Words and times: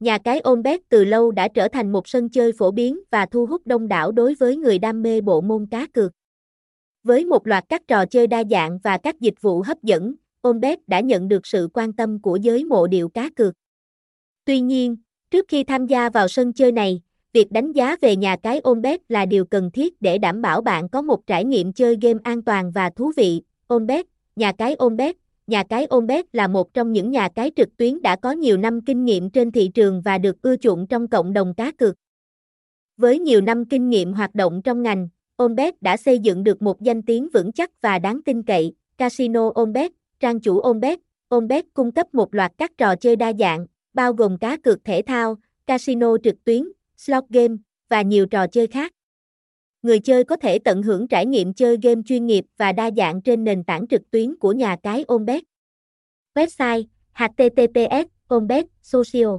Nhà 0.00 0.18
cái 0.18 0.40
Onbet 0.40 0.80
từ 0.88 1.04
lâu 1.04 1.30
đã 1.30 1.48
trở 1.48 1.68
thành 1.68 1.92
một 1.92 2.08
sân 2.08 2.28
chơi 2.28 2.52
phổ 2.58 2.70
biến 2.70 3.00
và 3.10 3.26
thu 3.26 3.46
hút 3.46 3.62
đông 3.66 3.88
đảo 3.88 4.12
đối 4.12 4.34
với 4.34 4.56
người 4.56 4.78
đam 4.78 5.02
mê 5.02 5.20
bộ 5.20 5.40
môn 5.40 5.66
cá 5.70 5.86
cược. 5.86 6.12
Với 7.02 7.24
một 7.24 7.46
loạt 7.46 7.64
các 7.68 7.82
trò 7.88 8.06
chơi 8.06 8.26
đa 8.26 8.42
dạng 8.50 8.78
và 8.78 8.98
các 8.98 9.20
dịch 9.20 9.34
vụ 9.40 9.62
hấp 9.62 9.82
dẫn, 9.82 10.14
Ombet 10.40 10.88
đã 10.88 11.00
nhận 11.00 11.28
được 11.28 11.46
sự 11.46 11.68
quan 11.74 11.92
tâm 11.92 12.22
của 12.22 12.36
giới 12.36 12.64
mộ 12.64 12.86
điệu 12.86 13.08
cá 13.08 13.30
cược. 13.36 13.54
Tuy 14.44 14.60
nhiên, 14.60 14.96
trước 15.30 15.44
khi 15.48 15.64
tham 15.64 15.86
gia 15.86 16.10
vào 16.10 16.28
sân 16.28 16.52
chơi 16.52 16.72
này, 16.72 17.02
việc 17.32 17.52
đánh 17.52 17.72
giá 17.72 17.96
về 18.00 18.16
nhà 18.16 18.36
cái 18.36 18.60
Ombet 18.60 19.00
là 19.08 19.26
điều 19.26 19.44
cần 19.44 19.70
thiết 19.70 20.02
để 20.02 20.18
đảm 20.18 20.42
bảo 20.42 20.60
bạn 20.60 20.88
có 20.88 21.02
một 21.02 21.26
trải 21.26 21.44
nghiệm 21.44 21.72
chơi 21.72 21.96
game 22.02 22.20
an 22.24 22.42
toàn 22.42 22.72
và 22.72 22.90
thú 22.90 23.12
vị. 23.16 23.42
Ombet, 23.66 24.06
nhà 24.36 24.52
cái 24.52 24.74
Ombet 24.74 25.16
nhà 25.50 25.64
cái 25.68 25.86
Ombet 25.86 26.34
là 26.34 26.48
một 26.48 26.74
trong 26.74 26.92
những 26.92 27.10
nhà 27.10 27.28
cái 27.34 27.50
trực 27.56 27.76
tuyến 27.76 28.02
đã 28.02 28.16
có 28.16 28.32
nhiều 28.32 28.56
năm 28.56 28.80
kinh 28.80 29.04
nghiệm 29.04 29.30
trên 29.30 29.52
thị 29.52 29.70
trường 29.74 30.02
và 30.02 30.18
được 30.18 30.42
ưa 30.42 30.56
chuộng 30.56 30.86
trong 30.86 31.08
cộng 31.08 31.32
đồng 31.32 31.54
cá 31.54 31.72
cược. 31.72 31.94
Với 32.96 33.18
nhiều 33.18 33.40
năm 33.40 33.64
kinh 33.64 33.88
nghiệm 33.88 34.12
hoạt 34.12 34.34
động 34.34 34.62
trong 34.62 34.82
ngành, 34.82 35.08
Ombet 35.36 35.82
đã 35.82 35.96
xây 35.96 36.18
dựng 36.18 36.44
được 36.44 36.62
một 36.62 36.80
danh 36.80 37.02
tiếng 37.02 37.28
vững 37.32 37.52
chắc 37.52 37.70
và 37.80 37.98
đáng 37.98 38.22
tin 38.22 38.42
cậy. 38.42 38.72
Casino 38.98 39.50
Ombet, 39.54 39.92
trang 40.20 40.40
chủ 40.40 40.60
Ombet, 40.60 40.98
Ombet 41.28 41.64
cung 41.74 41.92
cấp 41.92 42.14
một 42.14 42.34
loạt 42.34 42.52
các 42.58 42.72
trò 42.78 42.96
chơi 42.96 43.16
đa 43.16 43.32
dạng, 43.38 43.66
bao 43.94 44.12
gồm 44.12 44.38
cá 44.38 44.56
cược 44.56 44.84
thể 44.84 45.02
thao, 45.02 45.36
casino 45.66 46.16
trực 46.24 46.44
tuyến, 46.44 46.64
slot 46.96 47.24
game 47.28 47.56
và 47.88 48.02
nhiều 48.02 48.26
trò 48.26 48.46
chơi 48.46 48.66
khác. 48.66 48.92
Người 49.82 50.00
chơi 50.00 50.24
có 50.24 50.36
thể 50.36 50.58
tận 50.58 50.82
hưởng 50.82 51.08
trải 51.08 51.26
nghiệm 51.26 51.54
chơi 51.54 51.76
game 51.82 52.02
chuyên 52.06 52.26
nghiệp 52.26 52.44
và 52.56 52.72
đa 52.72 52.90
dạng 52.96 53.22
trên 53.22 53.44
nền 53.44 53.64
tảng 53.64 53.86
trực 53.86 54.10
tuyến 54.10 54.36
của 54.38 54.52
nhà 54.52 54.76
cái 54.82 55.04
Onbet. 55.08 55.42
Website: 56.34 56.84
https 57.12 58.06
onbet 58.28 58.66
social 58.82 59.36